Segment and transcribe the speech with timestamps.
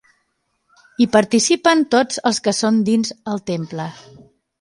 [1.03, 3.87] Hi participen tots els que són dins el temple.